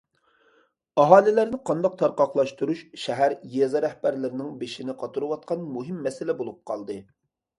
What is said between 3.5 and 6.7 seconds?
يېزا رەھبەرلىرىنىڭ بېشىنى قاتۇرۇۋاتقان مۇھىم مەسىلە بولۇپ